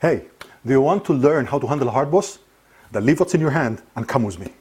Hey, 0.00 0.28
do 0.64 0.72
you 0.72 0.80
want 0.80 1.04
to 1.04 1.12
learn 1.12 1.44
how 1.44 1.58
to 1.58 1.66
handle 1.66 1.86
a 1.86 1.90
hard 1.90 2.10
boss? 2.10 2.38
Then 2.90 3.04
leave 3.04 3.20
what's 3.20 3.34
in 3.34 3.40
your 3.42 3.50
hand 3.50 3.82
and 3.96 4.08
come 4.08 4.22
with 4.22 4.38
me. 4.38 4.54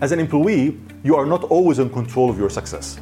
As 0.00 0.12
an 0.12 0.20
employee, 0.20 0.78
you 1.02 1.16
are 1.16 1.26
not 1.26 1.42
always 1.42 1.80
in 1.80 1.90
control 1.90 2.30
of 2.30 2.38
your 2.38 2.48
success. 2.48 3.00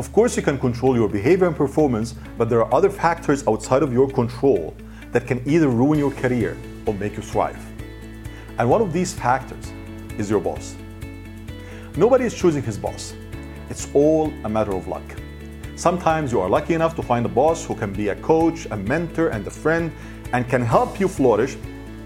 Of 0.00 0.12
course, 0.12 0.36
you 0.36 0.42
can 0.42 0.58
control 0.58 0.96
your 0.96 1.08
behavior 1.08 1.46
and 1.46 1.54
performance, 1.54 2.16
but 2.36 2.48
there 2.50 2.64
are 2.64 2.74
other 2.74 2.90
factors 2.90 3.46
outside 3.46 3.84
of 3.84 3.92
your 3.92 4.10
control 4.10 4.74
that 5.12 5.28
can 5.28 5.48
either 5.48 5.68
ruin 5.68 5.96
your 5.96 6.10
career 6.10 6.58
or 6.86 6.94
make 6.94 7.16
you 7.16 7.22
thrive. 7.22 7.64
And 8.58 8.68
one 8.68 8.82
of 8.82 8.92
these 8.92 9.14
factors 9.14 9.72
is 10.18 10.28
your 10.28 10.40
boss. 10.40 10.74
Nobody 11.96 12.24
is 12.24 12.34
choosing 12.34 12.64
his 12.64 12.76
boss. 12.76 13.14
It's 13.70 13.86
all 13.94 14.32
a 14.42 14.48
matter 14.48 14.72
of 14.72 14.88
luck. 14.88 15.21
Sometimes 15.76 16.32
you 16.32 16.40
are 16.40 16.50
lucky 16.50 16.74
enough 16.74 16.94
to 16.96 17.02
find 17.02 17.24
a 17.24 17.30
boss 17.30 17.64
who 17.64 17.74
can 17.74 17.94
be 17.94 18.08
a 18.08 18.16
coach, 18.16 18.66
a 18.70 18.76
mentor, 18.76 19.28
and 19.28 19.46
a 19.46 19.50
friend 19.50 19.90
and 20.34 20.46
can 20.46 20.60
help 20.60 21.00
you 21.00 21.08
flourish, 21.08 21.56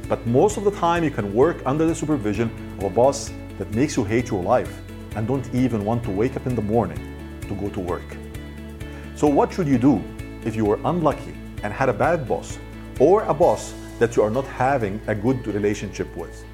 but 0.08 0.24
most 0.24 0.56
of 0.56 0.62
the 0.62 0.70
time 0.70 1.02
you 1.02 1.10
can 1.10 1.34
work 1.34 1.56
under 1.66 1.84
the 1.84 1.94
supervision 1.94 2.48
of 2.78 2.84
a 2.84 2.90
boss 2.90 3.32
that 3.58 3.68
makes 3.74 3.96
you 3.96 4.04
hate 4.04 4.30
your 4.30 4.42
life 4.42 4.80
and 5.16 5.26
don't 5.26 5.52
even 5.52 5.84
want 5.84 6.04
to 6.04 6.10
wake 6.10 6.36
up 6.36 6.46
in 6.46 6.54
the 6.54 6.62
morning 6.62 7.00
to 7.48 7.54
go 7.54 7.68
to 7.70 7.80
work. 7.80 8.16
So, 9.16 9.26
what 9.26 9.52
should 9.52 9.66
you 9.66 9.78
do 9.78 10.00
if 10.44 10.54
you 10.54 10.64
were 10.64 10.78
unlucky 10.84 11.34
and 11.64 11.72
had 11.72 11.88
a 11.88 11.92
bad 11.92 12.28
boss 12.28 12.58
or 13.00 13.24
a 13.24 13.34
boss 13.34 13.74
that 13.98 14.14
you 14.14 14.22
are 14.22 14.30
not 14.30 14.46
having 14.46 15.00
a 15.08 15.14
good 15.14 15.44
relationship 15.48 16.14
with? 16.16 16.44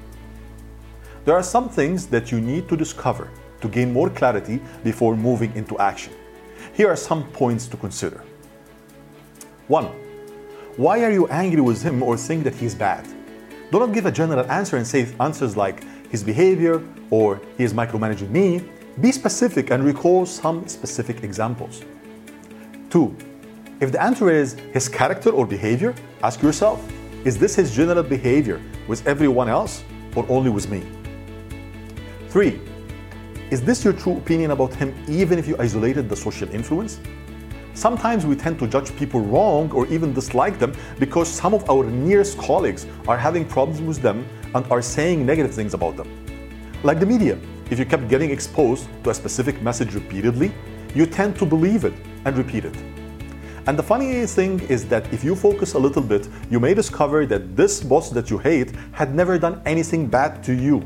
There 1.25 1.35
are 1.35 1.43
some 1.43 1.69
things 1.69 2.07
that 2.07 2.31
you 2.31 2.41
need 2.41 2.67
to 2.69 2.75
discover 2.75 3.29
to 3.61 3.67
gain 3.67 3.93
more 3.93 4.09
clarity 4.09 4.59
before 4.83 5.15
moving 5.15 5.55
into 5.55 5.77
action. 5.77 6.13
Here 6.73 6.89
are 6.89 6.95
some 6.95 7.23
points 7.31 7.67
to 7.67 7.77
consider. 7.77 8.23
1. 9.67 9.85
Why 10.77 11.03
are 11.03 11.11
you 11.11 11.27
angry 11.27 11.61
with 11.61 11.83
him 11.83 12.01
or 12.01 12.17
think 12.17 12.43
that 12.45 12.55
he's 12.55 12.75
bad? 12.75 13.07
Do 13.71 13.79
not 13.79 13.93
give 13.93 14.05
a 14.05 14.11
general 14.11 14.49
answer 14.51 14.77
and 14.77 14.85
say 14.85 15.07
answers 15.19 15.55
like 15.55 15.83
his 16.09 16.23
behavior 16.23 16.81
or 17.09 17.41
he 17.57 17.63
is 17.63 17.73
micromanaging 17.73 18.29
me. 18.29 18.63
Be 19.01 19.11
specific 19.11 19.71
and 19.71 19.83
recall 19.83 20.25
some 20.25 20.67
specific 20.67 21.23
examples. 21.23 21.83
2. 22.89 23.15
If 23.79 23.91
the 23.91 24.01
answer 24.01 24.29
is 24.29 24.53
his 24.73 24.87
character 24.87 25.29
or 25.29 25.45
behavior, 25.45 25.95
ask 26.21 26.41
yourself 26.41 26.81
is 27.25 27.37
this 27.37 27.55
his 27.55 27.73
general 27.73 28.03
behavior 28.03 28.61
with 28.87 29.07
everyone 29.07 29.47
else 29.47 29.83
or 30.15 30.25
only 30.29 30.49
with 30.49 30.69
me? 30.69 30.83
3. 32.29 32.59
Is 33.53 33.61
this 33.61 33.83
your 33.83 33.93
true 33.93 34.17
opinion 34.17 34.49
about 34.49 34.73
him 34.73 34.95
even 35.07 35.37
if 35.37 35.47
you 35.47 35.55
isolated 35.59 36.09
the 36.09 36.15
social 36.15 36.49
influence? 36.49 36.99
Sometimes 37.75 38.25
we 38.25 38.35
tend 38.35 38.57
to 38.57 38.67
judge 38.67 38.95
people 38.95 39.21
wrong 39.21 39.71
or 39.73 39.85
even 39.89 40.11
dislike 40.11 40.57
them 40.57 40.73
because 40.97 41.27
some 41.27 41.53
of 41.53 41.69
our 41.69 41.83
nearest 41.85 42.35
colleagues 42.39 42.87
are 43.07 43.15
having 43.15 43.45
problems 43.45 43.79
with 43.79 44.01
them 44.01 44.25
and 44.55 44.65
are 44.71 44.81
saying 44.81 45.23
negative 45.23 45.53
things 45.53 45.75
about 45.75 45.95
them. 45.97 46.09
Like 46.81 46.99
the 46.99 47.05
media, 47.05 47.37
if 47.69 47.77
you 47.77 47.85
kept 47.85 48.07
getting 48.07 48.31
exposed 48.31 48.87
to 49.03 49.11
a 49.11 49.13
specific 49.13 49.61
message 49.61 49.93
repeatedly, 49.93 50.51
you 50.95 51.05
tend 51.05 51.37
to 51.37 51.45
believe 51.45 51.85
it 51.85 51.93
and 52.25 52.35
repeat 52.35 52.65
it. 52.65 52.75
And 53.67 53.77
the 53.77 53.83
funny 53.83 54.25
thing 54.25 54.61
is 54.61 54.87
that 54.87 55.13
if 55.13 55.23
you 55.23 55.35
focus 55.35 55.75
a 55.75 55.79
little 55.79 56.01
bit, 56.01 56.27
you 56.49 56.59
may 56.59 56.73
discover 56.73 57.27
that 57.27 57.55
this 57.55 57.83
boss 57.83 58.09
that 58.09 58.31
you 58.31 58.39
hate 58.39 58.71
had 58.93 59.13
never 59.13 59.37
done 59.37 59.61
anything 59.67 60.07
bad 60.07 60.43
to 60.45 60.53
you. 60.55 60.83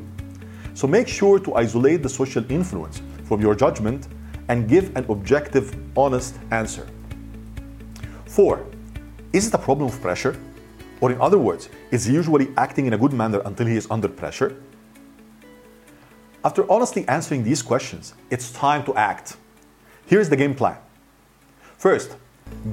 So 0.77 0.85
make 0.85 1.07
sure 1.07 1.39
to 1.39 1.55
isolate 1.55 2.03
the 2.03 2.09
social 2.09 2.43
influence 2.51 3.01
from 3.23 3.41
your 3.41 3.55
judgment 3.55 4.07
and 4.47 4.69
give 4.69 4.95
an 4.95 5.07
objective, 5.09 5.75
honest 5.97 6.35
answer. 6.51 6.85
Four, 8.27 8.63
is 9.33 9.47
it 9.47 9.55
a 9.55 9.57
problem 9.57 9.89
of 9.89 9.99
pressure? 9.99 10.39
Or, 11.01 11.11
in 11.11 11.19
other 11.19 11.39
words, 11.39 11.69
is 11.89 12.05
he 12.05 12.13
usually 12.13 12.49
acting 12.57 12.85
in 12.85 12.93
a 12.93 12.97
good 12.99 13.11
manner 13.11 13.41
until 13.43 13.65
he 13.65 13.75
is 13.75 13.87
under 13.89 14.07
pressure? 14.07 14.61
After 16.45 16.71
honestly 16.71 17.07
answering 17.07 17.43
these 17.43 17.63
questions, 17.63 18.13
it's 18.29 18.51
time 18.51 18.83
to 18.83 18.93
act. 18.93 19.35
Here's 20.05 20.29
the 20.29 20.35
game 20.35 20.53
plan. 20.53 20.77
First, 21.79 22.17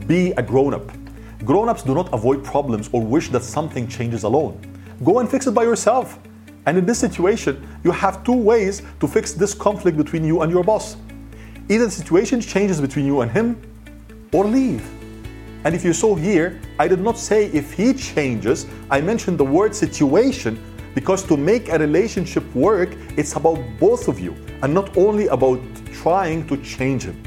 be 0.07 0.33
a 0.33 0.43
grown 0.43 0.75
up. 0.75 0.93
Grown 1.43 1.71
ups 1.71 1.83
do 1.83 1.95
not 1.95 2.13
avoid 2.13 2.45
problems 2.45 2.91
or 2.93 3.01
wish 3.01 3.31
that 3.31 3.45
something 3.45 3.89
changes 3.89 4.25
alone. 4.25 4.61
Go 5.03 5.21
and 5.21 5.31
fix 5.31 5.47
it 5.47 5.53
by 5.53 5.63
yourself. 5.63 6.19
And 6.67 6.79
in 6.79 6.87
this 6.87 6.99
situation, 6.99 7.67
you 7.85 7.91
have 7.91 8.25
two 8.25 8.37
ways 8.37 8.83
to 9.01 9.07
fix 9.07 9.33
this 9.33 9.55
conflict 9.55 9.97
between 9.97 10.25
you 10.25 10.43
and 10.43 10.51
your 10.51 10.65
boss. 10.65 10.97
Either 11.69 11.85
the 11.87 11.91
situation 11.91 12.41
changes 12.41 12.81
between 12.81 13.07
you 13.07 13.21
and 13.21 13.31
him, 13.31 13.61
or 14.33 14.45
leave. 14.45 14.85
And 15.65 15.75
if 15.75 15.85
you 15.85 15.93
saw 15.93 16.15
here, 16.15 16.61
I 16.79 16.89
did 16.89 17.01
not 17.01 17.19
say 17.19 17.47
if 17.47 17.73
he 17.73 17.95
changes, 17.95 18.67
I 18.91 19.01
mentioned 19.01 19.39
the 19.39 19.45
word 19.45 19.75
situation 19.75 20.63
because 20.95 21.23
to 21.25 21.37
make 21.37 21.71
a 21.71 21.79
relationship 21.79 22.45
work, 22.55 22.97
it's 23.17 23.35
about 23.35 23.59
both 23.81 24.09
of 24.09 24.21
you 24.21 24.35
and 24.63 24.75
not 24.75 24.97
only 24.97 25.27
about 25.29 25.61
trying 25.93 26.47
to 26.49 26.57
change 26.59 27.05
him. 27.05 27.23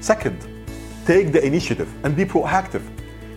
Second, 0.00 0.38
take 1.06 1.32
the 1.32 1.44
initiative 1.44 1.88
and 2.04 2.16
be 2.16 2.24
proactive. 2.24 2.82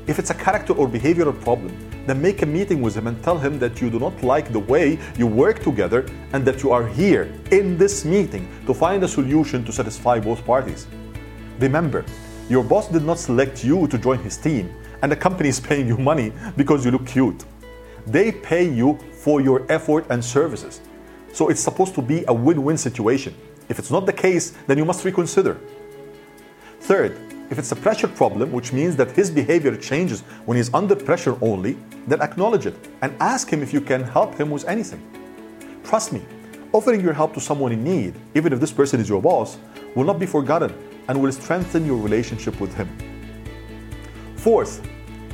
If 0.07 0.19
it's 0.19 0.31
a 0.31 0.33
character 0.33 0.73
or 0.73 0.87
behavioral 0.87 1.39
problem, 1.41 1.77
then 2.05 2.21
make 2.21 2.41
a 2.41 2.45
meeting 2.45 2.81
with 2.81 2.95
him 2.95 3.07
and 3.07 3.21
tell 3.23 3.37
him 3.37 3.59
that 3.59 3.81
you 3.81 3.89
do 3.89 3.99
not 3.99 4.21
like 4.23 4.51
the 4.51 4.59
way 4.59 4.99
you 5.17 5.27
work 5.27 5.59
together 5.59 6.05
and 6.33 6.45
that 6.45 6.63
you 6.63 6.71
are 6.71 6.87
here 6.87 7.33
in 7.51 7.77
this 7.77 8.05
meeting 8.05 8.47
to 8.65 8.73
find 8.73 9.03
a 9.03 9.07
solution 9.07 9.63
to 9.65 9.71
satisfy 9.71 10.19
both 10.19 10.45
parties. 10.45 10.87
Remember, 11.59 12.05
your 12.49 12.63
boss 12.63 12.87
did 12.87 13.03
not 13.03 13.17
select 13.17 13.63
you 13.63 13.87
to 13.87 13.97
join 13.97 14.19
his 14.19 14.37
team, 14.37 14.73
and 15.01 15.11
the 15.11 15.15
company 15.15 15.49
is 15.49 15.59
paying 15.59 15.87
you 15.87 15.97
money 15.97 16.31
because 16.55 16.85
you 16.85 16.91
look 16.91 17.07
cute. 17.07 17.43
They 18.05 18.31
pay 18.31 18.69
you 18.69 18.99
for 19.11 19.41
your 19.41 19.65
effort 19.69 20.05
and 20.09 20.23
services. 20.23 20.81
So 21.33 21.49
it's 21.49 21.59
supposed 21.59 21.95
to 21.95 22.01
be 22.01 22.23
a 22.27 22.33
win 22.33 22.63
win 22.63 22.77
situation. 22.77 23.33
If 23.67 23.79
it's 23.79 23.89
not 23.89 24.05
the 24.05 24.13
case, 24.13 24.53
then 24.67 24.77
you 24.77 24.85
must 24.85 25.03
reconsider. 25.03 25.59
Third, 26.81 27.24
if 27.49 27.59
it's 27.59 27.71
a 27.71 27.75
pressure 27.75 28.07
problem, 28.07 28.51
which 28.51 28.73
means 28.73 28.95
that 28.95 29.11
his 29.11 29.29
behavior 29.29 29.75
changes 29.75 30.21
when 30.45 30.57
he's 30.57 30.73
under 30.73 30.95
pressure 30.95 31.37
only, 31.41 31.77
then 32.07 32.21
acknowledge 32.21 32.65
it 32.65 32.75
and 33.01 33.15
ask 33.19 33.49
him 33.49 33.61
if 33.61 33.73
you 33.73 33.81
can 33.81 34.03
help 34.03 34.35
him 34.35 34.49
with 34.49 34.65
anything. 34.67 35.01
Trust 35.83 36.11
me, 36.11 36.25
offering 36.73 37.01
your 37.01 37.13
help 37.13 37.33
to 37.35 37.39
someone 37.39 37.71
in 37.71 37.83
need, 37.83 38.15
even 38.33 38.51
if 38.51 38.59
this 38.59 38.71
person 38.71 38.99
is 38.99 39.07
your 39.07 39.21
boss, 39.21 39.57
will 39.95 40.05
not 40.05 40.19
be 40.19 40.25
forgotten 40.25 40.73
and 41.07 41.21
will 41.21 41.31
strengthen 41.31 41.85
your 41.85 41.97
relationship 41.97 42.59
with 42.59 42.73
him. 42.73 42.89
Fourth, 44.35 44.81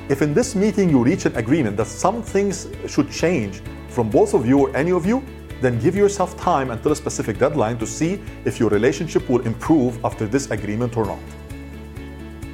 if 0.09 0.21
in 0.21 0.33
this 0.33 0.55
meeting 0.55 0.89
you 0.89 1.01
reach 1.03 1.25
an 1.25 1.35
agreement 1.37 1.77
that 1.77 1.87
some 1.87 2.21
things 2.21 2.67
should 2.87 3.09
change 3.09 3.61
from 3.87 4.09
both 4.09 4.33
of 4.33 4.45
you 4.45 4.59
or 4.59 4.75
any 4.75 4.91
of 4.91 5.05
you, 5.05 5.23
then 5.61 5.79
give 5.79 5.95
yourself 5.95 6.35
time 6.37 6.71
until 6.71 6.91
a 6.91 6.95
specific 6.95 7.37
deadline 7.37 7.77
to 7.77 7.87
see 7.87 8.21
if 8.45 8.59
your 8.59 8.69
relationship 8.69 9.29
will 9.29 9.41
improve 9.45 10.03
after 10.03 10.25
this 10.25 10.49
agreement 10.51 10.97
or 10.97 11.05
not. 11.05 11.19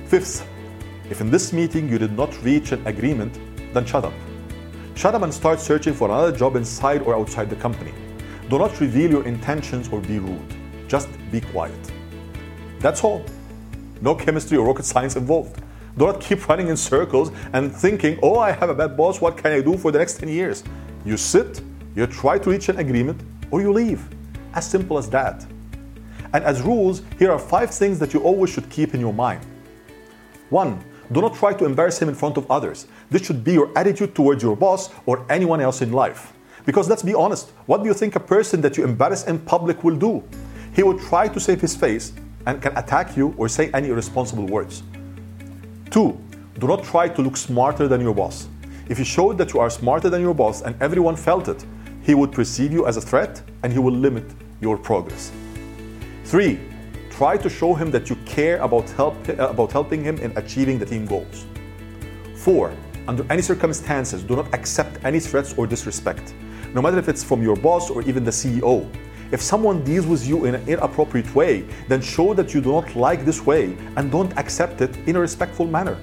Fifth, 0.08 0.48
if 1.10 1.20
in 1.20 1.30
this 1.30 1.52
meeting 1.52 1.90
you 1.90 1.98
did 1.98 2.14
not 2.14 2.42
reach 2.42 2.72
an 2.72 2.86
agreement, 2.88 3.38
then 3.74 3.86
shut 3.86 4.06
up. 4.06 4.14
Shut 4.96 5.14
up 5.14 5.22
and 5.22 5.34
start 5.34 5.60
searching 5.60 5.94
for 5.94 6.08
another 6.08 6.32
job 6.32 6.56
inside 6.56 7.02
or 7.02 7.14
outside 7.14 7.50
the 7.50 7.58
company. 7.58 7.94
Do 8.50 8.58
not 8.58 8.80
reveal 8.80 9.12
your 9.12 9.26
intentions 9.26 9.90
or 9.90 10.00
be 10.00 10.20
rude. 10.20 10.56
Just 10.88 11.10
be 11.30 11.42
quiet. 11.42 11.92
That's 12.80 13.04
all. 13.04 13.26
No 14.00 14.16
chemistry 14.16 14.58
or 14.58 14.66
rocket 14.66 14.86
science 14.86 15.18
involved. 15.18 15.62
Do 15.98 16.06
not 16.06 16.22
keep 16.22 16.48
running 16.48 16.70
in 16.70 16.78
circles 16.78 17.32
and 17.52 17.76
thinking, 17.76 18.18
oh, 18.24 18.40
I 18.40 18.52
have 18.54 18.70
a 18.70 18.76
bad 18.76 18.96
boss, 18.96 19.20
what 19.20 19.36
can 19.36 19.52
I 19.52 19.60
do 19.60 19.78
for 19.78 19.92
the 19.92 20.00
next 20.00 20.20
10 20.20 20.30
years? 20.30 20.64
You 21.04 21.18
sit, 21.18 21.62
you 21.98 22.08
try 22.08 22.38
to 22.40 22.50
reach 22.50 22.70
an 22.70 22.78
agreement, 22.78 23.20
or 23.52 23.60
you 23.60 23.74
leave. 23.74 24.08
As 24.54 24.66
simple 24.70 24.98
as 24.98 25.10
that. 25.10 25.46
And 26.32 26.46
as 26.46 26.62
rules, 26.62 27.02
here 27.20 27.30
are 27.30 27.40
five 27.40 27.72
things 27.72 28.00
that 28.00 28.14
you 28.14 28.22
always 28.22 28.52
should 28.52 28.70
keep 28.70 28.94
in 28.94 29.02
your 29.02 29.14
mind. 29.14 29.46
One, 30.50 30.84
do 31.12 31.22
not 31.22 31.36
try 31.36 31.54
to 31.54 31.66
embarrass 31.66 32.02
him 32.02 32.10
in 32.10 32.16
front 32.16 32.38
of 32.38 32.50
others. 32.52 32.88
This 33.10 33.26
should 33.26 33.44
be 33.44 33.54
your 33.54 33.72
attitude 33.78 34.16
towards 34.16 34.44
your 34.44 34.56
boss 34.56 34.90
or 35.06 35.26
anyone 35.30 35.62
else 35.62 35.82
in 35.82 35.92
life. 35.92 36.34
Because 36.66 36.90
let's 36.90 37.04
be 37.04 37.14
honest, 37.14 37.50
what 37.66 37.82
do 37.82 37.88
you 37.88 37.94
think 37.94 38.16
a 38.16 38.20
person 38.20 38.60
that 38.62 38.78
you 38.78 38.84
embarrass 38.84 39.26
in 39.26 39.40
public 39.40 39.84
will 39.84 39.96
do? 39.96 40.24
He 40.74 40.84
will 40.84 41.00
try 41.00 41.28
to 41.28 41.40
save 41.40 41.62
his 41.62 41.76
face 41.76 42.14
and 42.46 42.62
can 42.62 42.78
attack 42.78 43.16
you 43.16 43.34
or 43.38 43.48
say 43.48 43.70
any 43.74 43.90
irresponsible 43.90 44.46
words. 44.46 44.84
Two, 45.90 46.20
do 46.60 46.68
not 46.68 46.84
try 46.84 47.08
to 47.08 47.22
look 47.22 47.38
smarter 47.38 47.88
than 47.88 48.02
your 48.02 48.14
boss. 48.14 48.48
If 48.90 49.00
you 49.00 49.06
showed 49.06 49.38
that 49.38 49.54
you 49.54 49.60
are 49.60 49.70
smarter 49.70 50.10
than 50.10 50.22
your 50.22 50.34
boss 50.34 50.62
and 50.62 50.82
everyone 50.82 51.16
felt 51.16 51.48
it, 51.48 51.66
he 52.04 52.16
would 52.16 52.32
perceive 52.32 52.72
you 52.72 52.86
as 52.88 52.98
a 52.98 53.02
threat 53.02 53.42
and 53.64 53.72
he 53.72 53.80
will 53.80 53.94
limit 53.94 54.26
your 54.62 54.78
progress. 54.78 55.32
Three, 56.24 56.60
try 57.18 57.36
to 57.36 57.50
show 57.50 57.74
him 57.74 57.90
that 57.90 58.12
you 58.12 58.16
care 58.28 58.58
about, 58.58 58.88
help, 58.92 59.28
about 59.30 59.72
helping 59.72 60.04
him 60.04 60.20
in 60.20 60.32
achieving 60.38 60.78
the 60.78 60.86
team 60.86 61.04
goals. 61.04 61.48
Four, 62.36 62.72
under 63.08 63.26
any 63.32 63.42
circumstances, 63.42 64.22
do 64.22 64.36
not 64.36 64.54
accept 64.54 65.04
any 65.04 65.20
threats 65.20 65.56
or 65.58 65.66
disrespect, 65.66 66.36
no 66.76 66.82
matter 66.82 67.00
if 67.00 67.10
it's 67.10 67.24
from 67.24 67.42
your 67.42 67.56
boss 67.56 67.90
or 67.90 68.04
even 68.04 68.24
the 68.24 68.30
CEO. 68.30 68.88
If 69.32 69.42
someone 69.42 69.84
deals 69.84 70.06
with 70.06 70.28
you 70.28 70.46
in 70.46 70.54
an 70.54 70.70
inappropriate 70.70 71.34
way, 71.34 71.66
then 71.88 72.02
show 72.02 72.36
that 72.36 72.54
you 72.54 72.62
do 72.62 72.72
not 72.72 72.96
like 72.96 73.26
this 73.26 73.44
way 73.44 73.76
and 73.96 74.12
don't 74.12 74.38
accept 74.38 74.82
it 74.82 74.96
in 75.08 75.16
a 75.16 75.20
respectful 75.20 75.66
manner. 75.66 75.98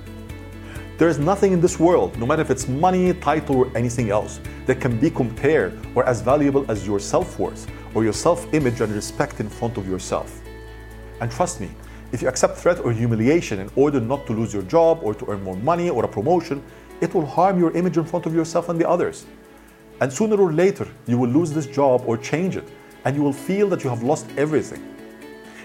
There 0.99 1.09
is 1.09 1.21
nothing 1.21 1.53
in 1.53 1.61
this 1.61 1.79
world, 1.79 2.19
no 2.19 2.27
matter 2.27 2.43
if 2.43 2.51
it's 2.51 2.67
money, 2.67 3.15
title, 3.15 3.59
or 3.59 3.77
anything 3.77 4.11
else, 4.11 4.41
that 4.67 4.81
can 4.81 4.99
be 4.99 5.11
compared 5.11 5.79
or 5.95 6.05
as 6.09 6.23
valuable 6.23 6.69
as 6.69 6.85
your 6.85 6.99
self 6.99 7.39
worth 7.39 7.71
or 7.95 8.03
your 8.03 8.13
self 8.13 8.53
image 8.53 8.81
and 8.81 8.93
respect 8.93 9.39
in 9.39 9.49
front 9.49 9.79
of 9.79 9.87
yourself. 9.87 10.44
And 11.21 11.31
trust 11.31 11.61
me, 11.61 11.71
if 12.13 12.23
you 12.23 12.29
accept 12.29 12.57
threat 12.59 12.81
or 12.81 12.93
humiliation 12.93 13.59
in 13.59 13.71
order 13.77 14.01
not 14.01 14.27
to 14.27 14.33
lose 14.33 14.53
your 14.53 14.63
job 14.63 15.01
or 15.03 15.15
to 15.15 15.27
earn 15.29 15.43
more 15.43 15.57
money 15.57 15.91
or 15.91 16.05
a 16.05 16.09
promotion, 16.09 16.63
it 17.01 17.13
will 17.15 17.27
harm 17.27 17.59
your 17.59 17.71
image 17.73 17.97
in 17.97 18.05
front 18.05 18.27
of 18.27 18.35
yourself 18.35 18.69
and 18.69 18.81
the 18.81 18.89
others. 18.89 19.27
And 20.01 20.13
sooner 20.13 20.37
or 20.37 20.53
later, 20.53 20.87
you 21.07 21.19
will 21.19 21.29
lose 21.29 21.53
this 21.53 21.67
job 21.67 22.03
or 22.07 22.17
change 22.17 22.57
it, 22.57 22.69
and 23.05 23.17
you 23.17 23.23
will 23.23 23.33
feel 23.33 23.69
that 23.69 23.85
you 23.85 23.91
have 23.91 24.03
lost 24.03 24.27
everything. 24.37 24.83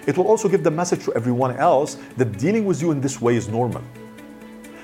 It 0.08 0.18
will 0.18 0.28
also 0.28 0.50
give 0.50 0.64
the 0.64 0.72
message 0.72 1.04
to 1.06 1.14
everyone 1.14 1.56
else 1.58 1.98
that 2.18 2.38
dealing 2.38 2.66
with 2.66 2.82
you 2.82 2.92
in 2.92 3.02
this 3.02 3.22
way 3.22 3.36
is 3.36 3.48
normal. 3.48 3.84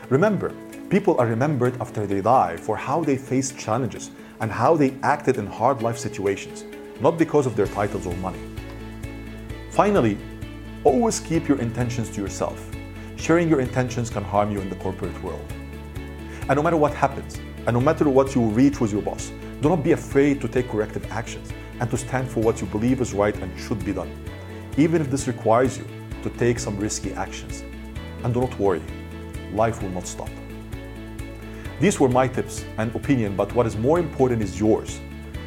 Remember, 0.10 0.54
people 0.90 1.20
are 1.20 1.26
remembered 1.26 1.80
after 1.82 2.06
they 2.06 2.22
die 2.22 2.58
for 2.58 2.76
how 2.76 3.04
they 3.04 3.18
faced 3.18 3.58
challenges 3.58 4.12
and 4.40 4.52
how 4.52 4.76
they 4.76 4.94
acted 5.02 5.38
in 5.38 5.48
hard 5.48 5.82
life 5.82 5.98
situations, 5.98 6.64
not 7.00 7.18
because 7.18 7.48
of 7.48 7.56
their 7.56 7.68
titles 7.68 8.06
or 8.06 8.16
money. 8.18 8.40
Finally, 9.72 10.18
always 10.86 11.20
keep 11.20 11.48
your 11.48 11.60
intentions 11.60 12.10
to 12.12 12.22
yourself. 12.22 12.70
Sharing 13.18 13.50
your 13.50 13.60
intentions 13.60 14.10
can 14.10 14.24
harm 14.24 14.52
you 14.52 14.62
in 14.62 14.70
the 14.70 14.76
corporate 14.76 15.22
world. 15.24 15.46
And 16.48 16.56
no 16.56 16.62
matter 16.62 16.78
what 16.78 16.94
happens, 16.94 17.40
and 17.66 17.74
no 17.74 17.82
matter 17.82 18.08
what 18.08 18.36
you 18.36 18.44
reach 18.44 18.80
with 18.80 18.94
your 18.94 19.02
boss, 19.02 19.32
do 19.62 19.70
not 19.70 19.84
be 19.84 19.94
afraid 19.94 20.40
to 20.42 20.48
take 20.48 20.70
corrective 20.70 21.12
actions 21.12 21.52
and 21.80 21.90
to 21.90 21.98
stand 21.98 22.30
for 22.30 22.42
what 22.42 22.62
you 22.62 22.68
believe 22.68 23.02
is 23.02 23.14
right 23.14 23.36
and 23.38 23.60
should 23.60 23.84
be 23.84 23.94
done, 23.94 24.12
even 24.78 25.02
if 25.02 25.10
this 25.10 25.28
requires 25.28 25.78
you 25.80 25.88
to 26.22 26.30
take 26.30 26.60
some 26.60 26.78
risky 26.78 27.14
actions. 27.14 27.64
And 28.24 28.32
do 28.34 28.42
not 28.42 28.58
worry, 28.60 28.82
life 29.54 29.82
will 29.82 29.90
not 29.90 30.06
stop. 30.06 30.30
These 31.80 32.00
were 32.00 32.10
my 32.10 32.28
tips 32.28 32.64
and 32.78 32.96
opinion, 32.96 33.36
but 33.36 33.52
what 33.56 33.66
is 33.66 33.76
more 33.76 33.98
important 33.98 34.44
is 34.44 34.60
yours. 34.60 35.00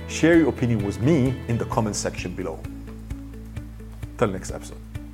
Share 0.08 0.36
your 0.36 0.48
opinion 0.48 0.84
with 0.84 1.00
me 1.00 1.40
in 1.46 1.58
the 1.58 1.64
comment 1.66 1.94
section 1.94 2.34
below. 2.34 2.58
Till 4.18 4.28
next 4.28 4.50
episode. 4.50 4.87